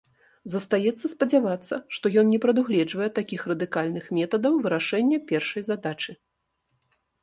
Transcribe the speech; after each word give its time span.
Застаецца 0.53 1.05
спадзявацца, 1.11 1.73
што 1.99 2.05
ён 2.23 2.33
не 2.37 2.41
прадугледжвае 2.47 3.09
такіх 3.21 3.47
радыкальных 3.55 4.03
метадаў 4.19 4.53
вырашэння 4.67 5.25
першай 5.33 5.61
задачы. 5.73 6.23